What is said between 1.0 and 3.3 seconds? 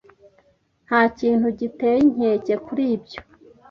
kintu giteye inkeke kuri ibyo.